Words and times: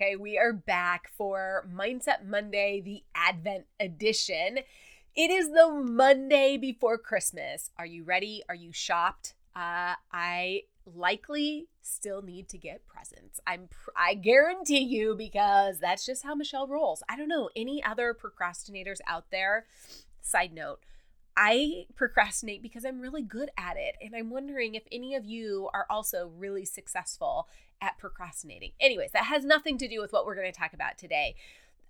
Okay, 0.00 0.14
we 0.14 0.38
are 0.38 0.52
back 0.52 1.10
for 1.16 1.68
Mindset 1.74 2.24
Monday, 2.24 2.80
the 2.80 3.02
Advent 3.16 3.64
edition. 3.80 4.60
It 5.16 5.30
is 5.32 5.48
the 5.48 5.68
Monday 5.72 6.56
before 6.56 6.98
Christmas. 6.98 7.72
Are 7.76 7.84
you 7.84 8.04
ready? 8.04 8.44
Are 8.48 8.54
you 8.54 8.70
shopped? 8.72 9.34
Uh, 9.56 9.94
I 10.12 10.62
likely 10.86 11.66
still 11.82 12.22
need 12.22 12.48
to 12.50 12.58
get 12.58 12.86
presents. 12.86 13.40
I'm 13.44 13.66
pr- 13.70 13.90
I 13.96 14.14
guarantee 14.14 14.84
you 14.84 15.16
because 15.16 15.80
that's 15.80 16.06
just 16.06 16.22
how 16.22 16.36
Michelle 16.36 16.68
rolls. 16.68 17.02
I 17.08 17.16
don't 17.16 17.26
know 17.26 17.50
any 17.56 17.82
other 17.82 18.14
procrastinators 18.14 19.00
out 19.08 19.32
there. 19.32 19.66
Side 20.22 20.52
note, 20.52 20.78
I 21.40 21.86
procrastinate 21.94 22.62
because 22.62 22.84
I'm 22.84 23.00
really 23.00 23.22
good 23.22 23.50
at 23.56 23.76
it. 23.76 23.94
And 24.02 24.16
I'm 24.16 24.28
wondering 24.28 24.74
if 24.74 24.82
any 24.90 25.14
of 25.14 25.24
you 25.24 25.70
are 25.72 25.86
also 25.88 26.32
really 26.36 26.64
successful 26.64 27.46
at 27.80 27.96
procrastinating. 27.96 28.72
Anyways, 28.80 29.12
that 29.12 29.26
has 29.26 29.44
nothing 29.44 29.78
to 29.78 29.86
do 29.86 30.00
with 30.00 30.12
what 30.12 30.26
we're 30.26 30.34
going 30.34 30.52
to 30.52 30.58
talk 30.58 30.72
about 30.72 30.98
today. 30.98 31.36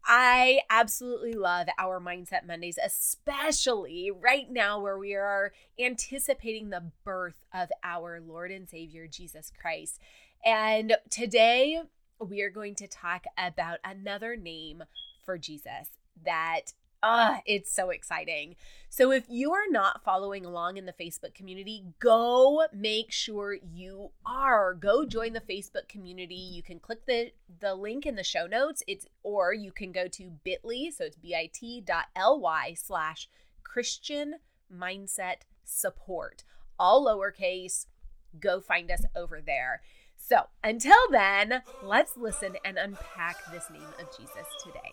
I 0.05 0.61
absolutely 0.69 1.33
love 1.33 1.69
our 1.79 1.99
Mindset 1.99 2.47
Mondays, 2.47 2.79
especially 2.83 4.11
right 4.11 4.51
now 4.51 4.81
where 4.81 4.99
we 4.99 5.15
are 5.15 5.53
anticipating 5.79 6.69
the 6.69 6.93
birth 7.03 7.43
of 7.55 7.71
our 7.83 8.21
Lord 8.21 8.51
and 8.51 8.69
Savior, 8.69 9.07
Jesus 9.07 9.51
Christ. 9.59 9.99
And 10.45 10.95
today 11.09 11.81
we 12.21 12.43
are 12.43 12.51
going 12.51 12.75
to 12.75 12.87
talk 12.87 13.25
about 13.39 13.79
another 13.83 14.37
name 14.37 14.85
for 15.25 15.39
Jesus 15.39 15.89
that 16.23 16.75
Ah, 17.03 17.43
it's 17.47 17.73
so 17.73 17.91
exciting. 17.91 18.57
So 18.89 19.13
if 19.13 19.25
you 19.29 19.53
are 19.53 19.71
not 19.71 20.03
following 20.03 20.45
along 20.45 20.79
in 20.79 20.87
the 20.87 20.93
Facebook 20.93 21.33
community, 21.33 21.85
go 22.01 22.65
make 22.73 23.13
sure 23.13 23.55
you 23.55 24.11
are. 24.27 24.75
Go 24.75 25.05
join 25.05 25.33
the 25.33 25.41
Facebook 25.41 25.89
community. 25.89 26.35
You 26.35 26.63
can 26.63 26.81
click 26.81 27.07
the 27.07 27.31
the 27.61 27.75
link 27.75 28.05
in 28.05 28.17
the 28.17 28.25
show 28.25 28.47
notes. 28.47 28.83
It's 28.89 29.07
or 29.23 29.53
you 29.53 29.71
can 29.71 29.93
go 29.93 30.09
to 30.09 30.33
bit.ly, 30.43 30.91
so 30.91 31.05
it's 31.05 31.17
bit.ly 31.17 32.75
slash 32.75 33.29
Christian 33.63 34.37
Mindset 34.73 35.43
Support. 35.65 36.43
All 36.81 37.07
lowercase. 37.07 37.87
Go 38.41 38.61
find 38.61 38.91
us 38.91 39.05
over 39.15 39.41
there. 39.41 39.83
So 40.17 40.49
until 40.65 41.11
then, 41.13 41.63
let's 41.83 42.17
listen 42.17 42.57
and 42.65 42.77
unpack 42.77 43.37
this 43.53 43.71
name 43.71 43.83
of 44.01 44.17
Jesus 44.17 44.47
today. 44.65 44.93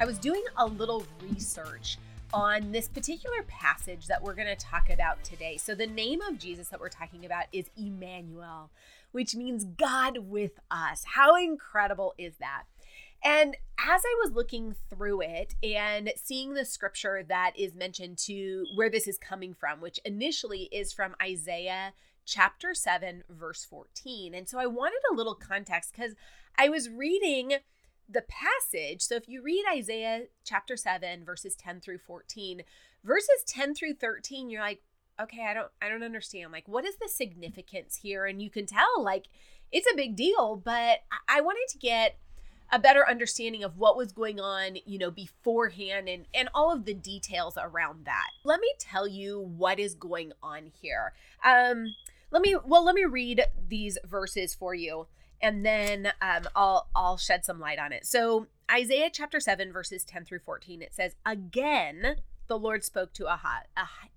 I 0.00 0.06
was 0.06 0.18
doing 0.18 0.42
a 0.56 0.66
little 0.66 1.06
research 1.22 1.98
on 2.32 2.72
this 2.72 2.88
particular 2.88 3.44
passage 3.46 4.08
that 4.08 4.20
we're 4.20 4.34
going 4.34 4.48
to 4.48 4.56
talk 4.56 4.90
about 4.90 5.22
today. 5.22 5.56
So, 5.56 5.74
the 5.76 5.86
name 5.86 6.20
of 6.20 6.36
Jesus 6.36 6.68
that 6.68 6.80
we're 6.80 6.88
talking 6.88 7.24
about 7.24 7.44
is 7.52 7.70
Emmanuel, 7.76 8.70
which 9.12 9.36
means 9.36 9.64
God 9.64 10.18
with 10.18 10.58
us. 10.68 11.04
How 11.14 11.36
incredible 11.36 12.12
is 12.18 12.34
that? 12.40 12.64
And 13.22 13.56
as 13.78 14.02
I 14.04 14.20
was 14.24 14.32
looking 14.32 14.74
through 14.90 15.22
it 15.22 15.54
and 15.62 16.12
seeing 16.16 16.54
the 16.54 16.64
scripture 16.64 17.24
that 17.28 17.52
is 17.56 17.74
mentioned 17.74 18.18
to 18.18 18.66
where 18.74 18.90
this 18.90 19.06
is 19.06 19.16
coming 19.16 19.54
from, 19.54 19.80
which 19.80 20.00
initially 20.04 20.68
is 20.72 20.92
from 20.92 21.14
Isaiah 21.22 21.92
chapter 22.26 22.74
7, 22.74 23.22
verse 23.30 23.64
14. 23.64 24.34
And 24.34 24.48
so 24.48 24.58
I 24.58 24.66
wanted 24.66 25.00
a 25.10 25.14
little 25.14 25.36
context 25.36 25.92
because 25.94 26.14
I 26.58 26.68
was 26.68 26.90
reading 26.90 27.58
the 28.08 28.22
passage. 28.22 29.02
So 29.02 29.14
if 29.16 29.28
you 29.28 29.42
read 29.42 29.64
Isaiah 29.70 30.24
chapter 30.44 30.76
7 30.76 31.24
verses 31.24 31.54
10 31.54 31.80
through 31.80 31.98
14, 31.98 32.62
verses 33.02 33.44
10 33.46 33.74
through 33.74 33.94
13, 33.94 34.50
you're 34.50 34.60
like, 34.60 34.82
okay, 35.20 35.46
I 35.48 35.54
don't 35.54 35.70
I 35.80 35.88
don't 35.88 36.02
understand. 36.02 36.52
Like 36.52 36.68
what 36.68 36.84
is 36.84 36.96
the 36.96 37.08
significance 37.08 37.96
here? 38.02 38.26
And 38.26 38.42
you 38.42 38.50
can 38.50 38.66
tell 38.66 39.02
like 39.02 39.26
it's 39.72 39.90
a 39.92 39.96
big 39.96 40.16
deal, 40.16 40.60
but 40.62 41.00
I 41.28 41.40
wanted 41.40 41.66
to 41.70 41.78
get 41.78 42.16
a 42.72 42.78
better 42.78 43.08
understanding 43.08 43.62
of 43.62 43.78
what 43.78 43.96
was 43.96 44.12
going 44.12 44.40
on, 44.40 44.78
you 44.84 44.98
know, 44.98 45.10
beforehand 45.10 46.08
and 46.08 46.26
and 46.34 46.48
all 46.54 46.72
of 46.72 46.84
the 46.84 46.94
details 46.94 47.56
around 47.60 48.04
that. 48.06 48.28
Let 48.44 48.60
me 48.60 48.72
tell 48.78 49.06
you 49.06 49.40
what 49.40 49.78
is 49.78 49.94
going 49.94 50.32
on 50.42 50.72
here. 50.80 51.12
Um 51.44 51.94
let 52.30 52.42
me 52.42 52.56
well 52.64 52.84
let 52.84 52.94
me 52.94 53.04
read 53.04 53.44
these 53.68 53.98
verses 54.04 54.54
for 54.54 54.74
you 54.74 55.06
and 55.40 55.64
then 55.64 56.12
um, 56.20 56.44
I'll 56.54 56.88
I'll 56.94 57.16
shed 57.16 57.44
some 57.44 57.60
light 57.60 57.78
on 57.78 57.92
it. 57.92 58.06
So 58.06 58.46
Isaiah 58.70 59.10
chapter 59.12 59.40
seven 59.40 59.72
verses 59.72 60.04
ten 60.04 60.24
through 60.24 60.40
fourteen 60.40 60.82
it 60.82 60.94
says, 60.94 61.16
"Again 61.26 62.16
the 62.46 62.58
Lord 62.58 62.84
spoke 62.84 63.12
to 63.14 63.26
Ahaz, 63.26 63.64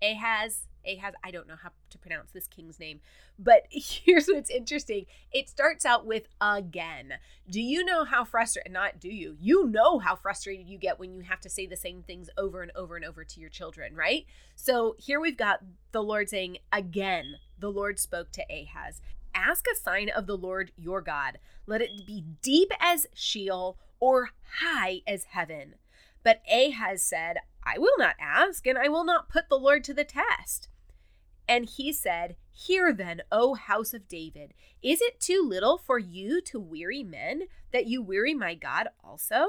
Ahaz, 0.01 0.67
Ahaz. 0.85 1.13
I 1.23 1.31
don't 1.31 1.47
know 1.47 1.55
how 1.61 1.69
to 1.89 1.97
pronounce 1.97 2.31
this 2.31 2.47
king's 2.47 2.79
name, 2.79 2.99
but 3.39 3.63
here's 3.69 4.27
what's 4.27 4.49
interesting. 4.49 5.05
It 5.31 5.49
starts 5.49 5.85
out 5.85 6.05
with 6.05 6.27
again. 6.41 7.13
Do 7.49 7.61
you 7.61 7.85
know 7.85 8.03
how 8.03 8.25
frustrated? 8.25 8.71
Not 8.71 8.99
do 8.99 9.09
you? 9.09 9.37
You 9.39 9.67
know 9.67 9.99
how 9.99 10.15
frustrated 10.15 10.67
you 10.67 10.77
get 10.77 10.99
when 10.99 11.13
you 11.13 11.21
have 11.21 11.41
to 11.41 11.49
say 11.49 11.65
the 11.65 11.77
same 11.77 12.03
things 12.03 12.29
over 12.37 12.61
and 12.61 12.71
over 12.75 12.95
and 12.95 13.05
over 13.05 13.23
to 13.23 13.39
your 13.39 13.49
children, 13.49 13.95
right? 13.95 14.25
So 14.55 14.95
here 14.97 15.19
we've 15.19 15.37
got 15.37 15.61
the 15.91 16.03
Lord 16.03 16.29
saying 16.29 16.57
again. 16.71 17.35
The 17.59 17.71
Lord 17.71 17.97
spoke 17.97 18.31
to 18.33 18.45
Ahaz 18.51 19.01
ask 19.37 19.65
a 19.71 19.75
sign 19.75 20.09
of 20.09 20.25
the 20.25 20.37
Lord 20.37 20.71
your 20.75 21.01
God. 21.01 21.37
Let 21.65 21.81
it 21.81 22.05
be 22.05 22.23
deep 22.41 22.71
as 22.79 23.07
Sheol 23.13 23.77
or 23.99 24.31
high 24.61 25.01
as 25.07 25.25
heaven. 25.25 25.75
But 26.23 26.41
Ahaz 26.51 27.03
said, 27.03 27.37
I 27.63 27.77
will 27.77 27.97
not 27.97 28.15
ask, 28.19 28.65
and 28.65 28.77
I 28.77 28.87
will 28.87 29.05
not 29.05 29.29
put 29.29 29.49
the 29.49 29.59
Lord 29.59 29.83
to 29.85 29.93
the 29.93 30.03
test. 30.03 30.69
And 31.47 31.65
he 31.65 31.93
said, 31.93 32.35
Hear 32.51 32.91
then, 32.91 33.21
O 33.31 33.53
house 33.53 33.93
of 33.93 34.07
David, 34.07 34.53
is 34.81 34.99
it 35.01 35.19
too 35.19 35.45
little 35.47 35.77
for 35.77 35.99
you 35.99 36.41
to 36.41 36.59
weary 36.59 37.03
men, 37.03 37.43
that 37.71 37.85
you 37.85 38.01
weary 38.01 38.33
my 38.33 38.55
God 38.55 38.87
also? 39.03 39.47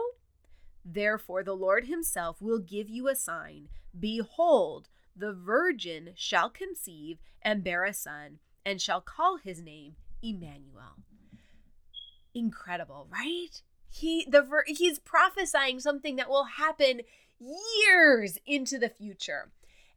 Therefore, 0.84 1.42
the 1.42 1.54
Lord 1.54 1.86
himself 1.86 2.40
will 2.40 2.58
give 2.58 2.88
you 2.88 3.08
a 3.08 3.16
sign. 3.16 3.68
Behold, 3.98 4.88
the 5.16 5.32
virgin 5.32 6.10
shall 6.14 6.50
conceive 6.50 7.18
and 7.42 7.64
bear 7.64 7.84
a 7.84 7.92
son 7.92 8.38
and 8.68 8.82
shall 8.82 9.00
call 9.00 9.38
his 9.38 9.62
name 9.62 9.96
Emmanuel. 10.22 10.96
Incredible, 12.34 13.08
right? 13.10 13.62
He 13.88 14.26
the 14.28 14.46
he's 14.66 14.98
prophesying 14.98 15.80
something 15.80 16.16
that 16.16 16.28
will 16.28 16.44
happen 16.44 17.00
years 17.40 18.38
into 18.46 18.78
the 18.78 18.90
future. 18.90 19.50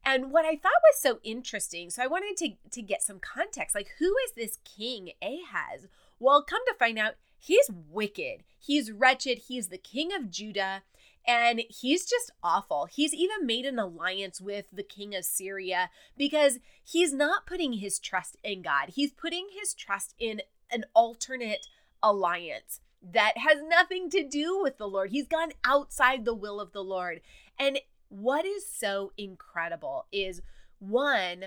And 0.06 0.32
what 0.32 0.46
I 0.46 0.56
thought 0.56 0.72
was 0.90 1.02
so 1.02 1.20
interesting, 1.22 1.90
so 1.90 2.02
I 2.02 2.08
wanted 2.08 2.38
to 2.38 2.52
to 2.72 2.82
get 2.82 3.04
some 3.04 3.20
context. 3.20 3.76
Like 3.76 3.90
who 4.00 4.16
is 4.26 4.32
this 4.38 4.58
king 4.64 5.12
Ahaz? 5.22 5.88
Well, 6.18 6.42
come 6.42 6.62
to 6.68 6.74
find 6.80 6.98
out, 6.98 7.16
he's 7.38 7.70
wicked. 7.90 8.44
He's 8.58 8.92
wretched. 8.92 9.40
He's 9.50 9.68
the 9.68 9.78
king 9.78 10.14
of 10.14 10.32
Judah. 10.32 10.84
And 11.28 11.62
he's 11.70 12.06
just 12.06 12.32
awful. 12.44 12.88
He's 12.92 13.14
even 13.14 13.46
made 13.46 13.66
an 13.66 13.78
alliance 13.78 14.42
with 14.42 14.66
the 14.74 14.84
king 14.84 15.16
of 15.16 15.24
Syria 15.24 15.90
because 16.18 16.60
he's 16.84 17.14
not 17.14 17.46
putting 17.46 17.74
his 17.74 18.00
trust 18.00 18.38
in 18.44 18.62
God. 18.62 18.90
He's 18.90 19.12
putting 19.12 19.48
his 19.52 19.74
trust 19.74 20.16
in 20.18 20.42
an 20.72 20.86
alternate 20.96 21.68
alliance 22.02 22.80
that 23.02 23.38
has 23.38 23.62
nothing 23.62 24.10
to 24.12 24.28
do 24.28 24.60
with 24.62 24.78
the 24.78 24.88
Lord. 24.88 25.12
He's 25.12 25.28
gone 25.28 25.52
outside 25.64 26.26
the 26.26 26.34
will 26.34 26.60
of 26.60 26.72
the 26.72 26.84
Lord. 26.84 27.22
And 27.58 27.80
what 28.10 28.46
is 28.46 28.68
so 28.68 29.12
incredible 29.18 30.06
is 30.12 30.42
one, 30.80 31.46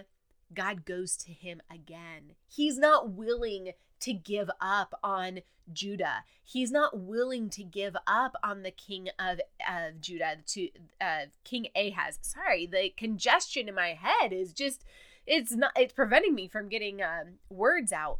God 0.53 0.85
goes 0.85 1.17
to 1.19 1.33
him 1.33 1.61
again. 1.73 2.33
He's 2.49 2.79
not 2.79 3.11
willing 3.11 3.73
to 4.05 4.13
give 4.13 4.51
up 4.61 4.99
on 5.03 5.41
Judah. 5.73 6.25
He's 6.43 6.71
not 6.71 6.99
willing 6.99 7.49
to 7.51 7.63
give 7.63 7.97
up 8.07 8.37
on 8.43 8.63
the 8.63 8.71
king 8.71 9.09
of, 9.19 9.41
of 9.69 10.01
Judah, 10.01 10.37
to 10.47 10.69
uh, 11.01 11.27
King 11.43 11.69
Ahaz. 11.75 12.19
Sorry, 12.21 12.67
the 12.67 12.93
congestion 12.97 13.69
in 13.69 13.75
my 13.75 13.99
head 14.01 14.33
is 14.33 14.53
just 14.53 14.85
it's 15.27 15.53
not 15.53 15.73
it's 15.77 15.95
preventing 15.95 16.35
me 16.35 16.49
from 16.49 16.69
getting 16.69 17.03
um, 17.03 17.39
words 17.49 17.93
out. 17.93 18.19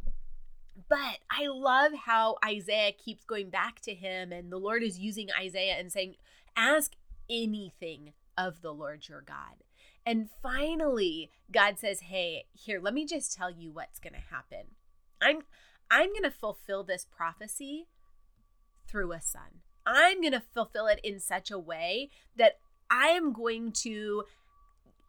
But 0.89 1.19
I 1.31 1.47
love 1.47 1.93
how 2.05 2.37
Isaiah 2.43 2.91
keeps 2.91 3.23
going 3.23 3.49
back 3.49 3.79
to 3.81 3.93
him, 3.93 4.31
and 4.31 4.51
the 4.51 4.57
Lord 4.57 4.83
is 4.83 4.99
using 4.99 5.29
Isaiah 5.31 5.75
and 5.79 5.91
saying, 5.91 6.15
Ask 6.57 6.93
anything 7.29 8.13
of 8.37 8.61
the 8.61 8.73
Lord 8.73 9.07
your 9.07 9.21
God. 9.21 9.63
And 10.05 10.29
finally, 10.43 11.31
God 11.51 11.79
says, 11.79 12.01
Hey, 12.01 12.45
here, 12.53 12.79
let 12.81 12.93
me 12.93 13.05
just 13.05 13.35
tell 13.35 13.49
you 13.49 13.71
what's 13.71 13.99
going 13.99 14.13
to 14.13 14.35
happen. 14.35 14.75
I'm 15.21 15.43
I'm 15.89 16.09
going 16.09 16.23
to 16.23 16.31
fulfill 16.31 16.83
this 16.83 17.05
prophecy 17.05 17.87
through 18.87 19.11
a 19.13 19.21
son. 19.21 19.61
I'm 19.85 20.21
going 20.21 20.33
to 20.33 20.43
fulfill 20.53 20.87
it 20.87 20.99
in 21.03 21.19
such 21.19 21.51
a 21.51 21.59
way 21.59 22.09
that 22.35 22.59
I 22.89 23.07
am 23.07 23.33
going 23.33 23.71
to 23.83 24.23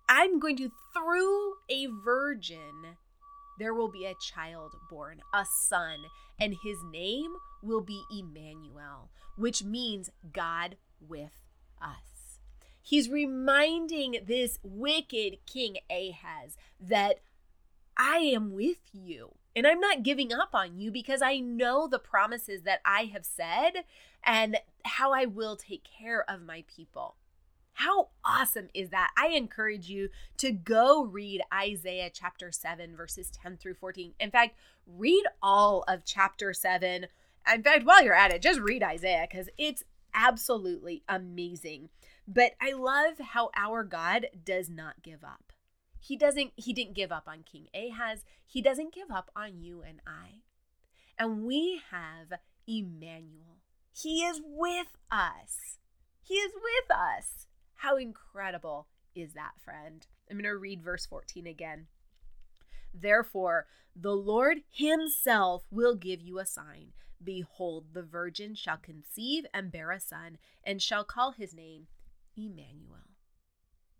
I'm 0.08 0.38
going 0.38 0.56
to 0.58 0.70
through 0.94 1.54
a 1.68 1.86
virgin 2.04 2.96
there 3.58 3.74
will 3.74 3.90
be 3.90 4.04
a 4.04 4.14
child 4.14 4.74
born, 4.90 5.20
a 5.32 5.44
son, 5.44 5.98
and 6.38 6.56
his 6.62 6.76
name 6.90 7.36
will 7.62 7.80
be 7.80 8.02
Emmanuel, 8.10 9.10
which 9.36 9.64
means 9.64 10.10
God 10.32 10.76
with 11.00 11.32
us. 11.80 12.40
He's 12.82 13.08
reminding 13.08 14.18
this 14.26 14.58
wicked 14.62 15.38
King 15.46 15.78
Ahaz 15.90 16.56
that 16.80 17.20
I 17.96 18.18
am 18.18 18.52
with 18.52 18.78
you. 18.92 19.34
And 19.56 19.66
I'm 19.66 19.80
not 19.80 20.02
giving 20.02 20.34
up 20.34 20.50
on 20.52 20.78
you 20.78 20.92
because 20.92 21.22
I 21.22 21.38
know 21.38 21.88
the 21.88 21.98
promises 21.98 22.62
that 22.62 22.80
I 22.84 23.04
have 23.04 23.24
said 23.24 23.84
and 24.22 24.58
how 24.84 25.14
I 25.14 25.24
will 25.24 25.56
take 25.56 25.82
care 25.82 26.28
of 26.30 26.42
my 26.42 26.62
people. 26.68 27.16
How 27.72 28.08
awesome 28.22 28.68
is 28.74 28.90
that? 28.90 29.12
I 29.16 29.28
encourage 29.28 29.88
you 29.88 30.10
to 30.38 30.52
go 30.52 31.04
read 31.04 31.40
Isaiah 31.52 32.10
chapter 32.12 32.52
7, 32.52 32.94
verses 32.94 33.30
10 33.30 33.56
through 33.56 33.74
14. 33.74 34.12
In 34.20 34.30
fact, 34.30 34.56
read 34.86 35.24
all 35.42 35.84
of 35.88 36.04
chapter 36.04 36.52
7. 36.52 37.06
In 37.52 37.62
fact, 37.62 37.84
while 37.84 38.04
you're 38.04 38.14
at 38.14 38.32
it, 38.32 38.42
just 38.42 38.60
read 38.60 38.82
Isaiah 38.82 39.26
because 39.30 39.48
it's 39.56 39.84
absolutely 40.12 41.02
amazing. 41.08 41.88
But 42.28 42.52
I 42.60 42.72
love 42.72 43.18
how 43.20 43.50
our 43.56 43.84
God 43.84 44.26
does 44.44 44.68
not 44.68 45.02
give 45.02 45.24
up. 45.24 45.52
He 46.06 46.16
doesn't 46.16 46.52
he 46.54 46.72
didn't 46.72 46.94
give 46.94 47.10
up 47.10 47.24
on 47.26 47.42
King 47.42 47.66
Ahaz. 47.74 48.24
He 48.46 48.62
doesn't 48.62 48.94
give 48.94 49.10
up 49.10 49.28
on 49.34 49.58
you 49.58 49.82
and 49.82 50.00
I. 50.06 50.42
And 51.18 51.44
we 51.44 51.80
have 51.90 52.38
Emmanuel. 52.68 53.58
He 53.92 54.22
is 54.22 54.40
with 54.44 54.96
us. 55.10 55.78
He 56.22 56.34
is 56.34 56.52
with 56.54 56.96
us. 56.96 57.46
How 57.76 57.96
incredible 57.96 58.86
is 59.16 59.32
that, 59.32 59.52
friend? 59.64 60.06
I'm 60.30 60.36
going 60.36 60.44
to 60.44 60.56
read 60.56 60.82
verse 60.82 61.06
14 61.06 61.46
again. 61.46 61.86
Therefore, 62.94 63.66
the 63.94 64.14
Lord 64.14 64.58
Himself 64.70 65.64
will 65.72 65.94
give 65.96 66.20
you 66.20 66.38
a 66.38 66.46
sign. 66.46 66.92
Behold, 67.22 67.86
the 67.94 68.02
virgin 68.02 68.54
shall 68.54 68.76
conceive 68.76 69.44
and 69.52 69.72
bear 69.72 69.90
a 69.90 69.98
son, 69.98 70.38
and 70.62 70.80
shall 70.82 71.02
call 71.02 71.32
his 71.32 71.54
name 71.54 71.86
Emmanuel. 72.36 73.06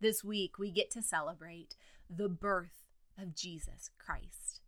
This 0.00 0.22
week, 0.22 0.58
we 0.58 0.70
get 0.70 0.90
to 0.90 1.02
celebrate 1.02 1.74
the 2.08 2.28
birth 2.28 2.84
of 3.20 3.34
Jesus 3.34 3.90
Christ. 3.98 4.60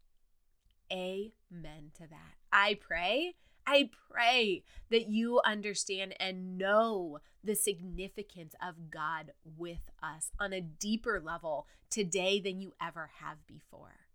Amen 0.90 1.93
to 1.96 2.06
that. 2.08 2.37
I 2.52 2.79
pray 2.81 3.35
I 3.70 3.90
pray 4.11 4.62
that 4.90 5.11
you 5.11 5.43
understand 5.44 6.14
and 6.19 6.56
know 6.56 7.19
the 7.44 7.55
significance 7.55 8.55
of 8.67 8.90
God 8.90 9.32
with 9.44 9.90
us 10.02 10.31
on 10.40 10.55
a 10.55 10.62
deeper 10.62 11.20
level 11.23 11.67
today 11.90 12.40
than 12.40 12.62
you 12.62 12.73
ever 12.81 13.11
have 13.20 13.46
before. 13.46 14.06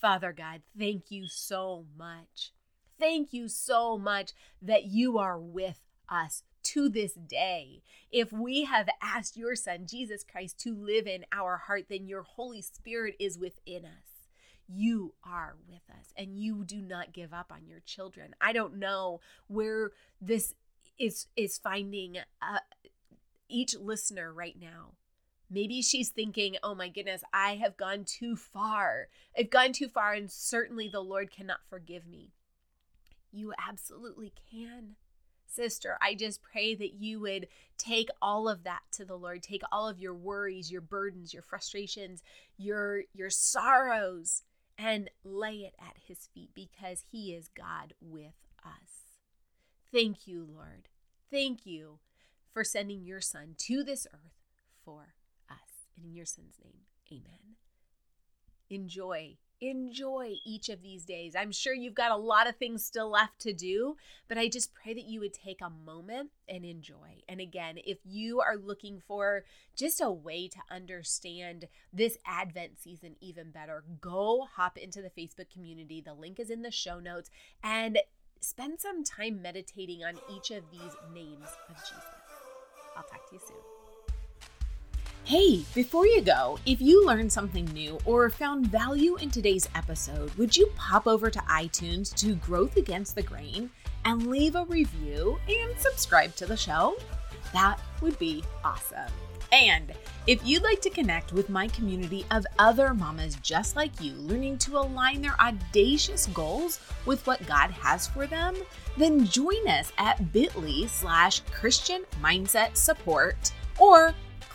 Father 0.00 0.32
God, 0.32 0.62
thank 0.78 1.10
you 1.10 1.26
so 1.28 1.84
much. 1.98 2.54
Thank 2.98 3.34
you 3.34 3.46
so 3.46 3.98
much 3.98 4.32
that 4.62 4.84
you 4.86 5.18
are 5.18 5.38
with 5.38 5.80
us 6.08 6.42
to 6.64 6.88
this 6.88 7.14
day. 7.14 7.82
If 8.10 8.32
we 8.32 8.64
have 8.64 8.88
asked 9.02 9.36
your 9.36 9.54
Son, 9.54 9.86
Jesus 9.86 10.24
Christ, 10.24 10.58
to 10.60 10.74
live 10.74 11.06
in 11.06 11.24
our 11.32 11.56
heart, 11.56 11.86
then 11.88 12.06
your 12.06 12.22
Holy 12.22 12.62
Spirit 12.62 13.16
is 13.18 13.38
within 13.38 13.84
us 13.84 14.14
you 14.68 15.14
are 15.24 15.56
with 15.68 15.82
us 15.90 16.12
and 16.16 16.38
you 16.38 16.64
do 16.64 16.80
not 16.80 17.12
give 17.12 17.32
up 17.32 17.52
on 17.52 17.66
your 17.66 17.80
children. 17.80 18.34
I 18.40 18.52
don't 18.52 18.78
know 18.78 19.20
where 19.46 19.92
this 20.20 20.54
is 20.98 21.26
is 21.36 21.58
finding 21.58 22.18
uh, 22.40 22.58
each 23.48 23.76
listener 23.76 24.32
right 24.32 24.56
now. 24.58 24.92
Maybe 25.50 25.82
she's 25.82 26.08
thinking, 26.08 26.56
"Oh 26.62 26.74
my 26.74 26.88
goodness, 26.88 27.22
I 27.32 27.56
have 27.56 27.76
gone 27.76 28.04
too 28.04 28.36
far. 28.36 29.08
I've 29.38 29.50
gone 29.50 29.72
too 29.72 29.88
far 29.88 30.12
and 30.12 30.30
certainly 30.30 30.88
the 30.88 31.00
Lord 31.00 31.30
cannot 31.30 31.60
forgive 31.68 32.06
me." 32.06 32.32
You 33.32 33.52
absolutely 33.68 34.32
can. 34.50 34.96
Sister, 35.54 35.96
I 36.02 36.14
just 36.14 36.42
pray 36.42 36.74
that 36.74 36.94
you 36.94 37.20
would 37.20 37.46
take 37.78 38.08
all 38.20 38.48
of 38.48 38.64
that 38.64 38.82
to 38.92 39.04
the 39.04 39.16
Lord. 39.16 39.42
Take 39.42 39.62
all 39.70 39.88
of 39.88 40.00
your 40.00 40.14
worries, 40.14 40.70
your 40.70 40.80
burdens, 40.80 41.32
your 41.32 41.42
frustrations, 41.42 42.22
your 42.56 43.02
your 43.12 43.30
sorrows 43.30 44.42
and 44.76 45.10
lay 45.22 45.58
it 45.58 45.74
at 45.78 45.96
his 46.08 46.28
feet 46.34 46.50
because 46.54 47.04
he 47.10 47.32
is 47.34 47.48
God 47.48 47.94
with 48.00 48.34
us. 48.64 49.18
Thank 49.92 50.26
you, 50.26 50.46
Lord. 50.52 50.88
Thank 51.30 51.64
you 51.64 51.98
for 52.52 52.64
sending 52.64 53.04
your 53.04 53.20
son 53.20 53.54
to 53.58 53.84
this 53.84 54.06
earth 54.12 54.34
for 54.84 55.14
us. 55.50 55.86
And 55.96 56.04
in 56.06 56.14
your 56.14 56.26
son's 56.26 56.58
name, 56.62 56.82
amen. 57.12 57.56
Enjoy 58.70 59.36
enjoy 59.60 60.34
each 60.44 60.68
of 60.68 60.82
these 60.82 61.04
days. 61.04 61.34
I'm 61.36 61.52
sure 61.52 61.74
you've 61.74 61.94
got 61.94 62.10
a 62.10 62.16
lot 62.16 62.48
of 62.48 62.56
things 62.56 62.84
still 62.84 63.10
left 63.10 63.40
to 63.40 63.52
do, 63.52 63.96
but 64.28 64.38
I 64.38 64.48
just 64.48 64.74
pray 64.74 64.94
that 64.94 65.04
you 65.04 65.20
would 65.20 65.34
take 65.34 65.60
a 65.60 65.70
moment 65.70 66.30
and 66.48 66.64
enjoy. 66.64 67.22
And 67.28 67.40
again, 67.40 67.78
if 67.84 67.98
you 68.04 68.40
are 68.40 68.56
looking 68.56 69.00
for 69.06 69.44
just 69.76 70.00
a 70.00 70.10
way 70.10 70.48
to 70.48 70.58
understand 70.70 71.68
this 71.92 72.18
Advent 72.26 72.78
season 72.80 73.16
even 73.20 73.50
better, 73.50 73.84
go 74.00 74.46
hop 74.56 74.76
into 74.76 75.02
the 75.02 75.10
Facebook 75.10 75.50
community. 75.50 76.00
The 76.00 76.14
link 76.14 76.38
is 76.38 76.50
in 76.50 76.62
the 76.62 76.70
show 76.70 77.00
notes 77.00 77.30
and 77.62 77.98
spend 78.40 78.80
some 78.80 79.02
time 79.04 79.40
meditating 79.40 80.04
on 80.04 80.14
each 80.34 80.50
of 80.50 80.64
these 80.70 80.96
names 81.12 81.48
of 81.68 81.76
Jesus. 81.76 82.04
I'll 82.96 83.02
talk 83.04 83.28
to 83.30 83.34
you 83.34 83.40
soon. 83.46 83.83
Hey, 85.26 85.64
before 85.74 86.06
you 86.06 86.20
go, 86.20 86.58
if 86.66 86.82
you 86.82 87.06
learned 87.06 87.32
something 87.32 87.64
new 87.72 87.98
or 88.04 88.28
found 88.28 88.66
value 88.66 89.16
in 89.16 89.30
today's 89.30 89.66
episode, 89.74 90.30
would 90.34 90.54
you 90.54 90.70
pop 90.76 91.06
over 91.06 91.30
to 91.30 91.38
iTunes 91.38 92.14
to 92.16 92.34
Growth 92.34 92.76
Against 92.76 93.14
the 93.14 93.22
Grain 93.22 93.70
and 94.04 94.26
leave 94.26 94.54
a 94.54 94.66
review 94.66 95.38
and 95.48 95.78
subscribe 95.78 96.34
to 96.36 96.44
the 96.44 96.58
show? 96.58 96.98
That 97.54 97.80
would 98.02 98.18
be 98.18 98.44
awesome. 98.66 99.10
And 99.50 99.94
if 100.26 100.46
you'd 100.46 100.62
like 100.62 100.82
to 100.82 100.90
connect 100.90 101.32
with 101.32 101.48
my 101.48 101.68
community 101.68 102.26
of 102.30 102.44
other 102.58 102.92
mamas 102.92 103.36
just 103.36 103.76
like 103.76 104.02
you, 104.02 104.12
learning 104.16 104.58
to 104.58 104.76
align 104.76 105.22
their 105.22 105.40
audacious 105.40 106.26
goals 106.34 106.80
with 107.06 107.26
what 107.26 107.46
God 107.46 107.70
has 107.70 108.06
for 108.06 108.26
them, 108.26 108.56
then 108.98 109.26
join 109.26 109.66
us 109.68 109.90
at 109.96 110.34
bit.ly 110.34 110.86
slash 110.86 111.40
Christian 111.50 112.04
Mindset 112.22 112.76
Support 112.76 113.52
or 113.78 114.14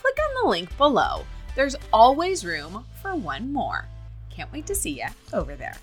click 0.10 0.28
on 0.28 0.44
the 0.44 0.50
link 0.50 0.78
below. 0.78 1.26
There's 1.56 1.76
always 1.94 2.46
room 2.46 2.86
for 3.02 3.16
one 3.16 3.52
more. 3.54 3.86
Can't 4.30 4.52
wait 4.52 4.66
to 4.68 4.76
see 4.76 5.02
you 5.02 5.08
over 5.34 5.56
there. 5.56 5.76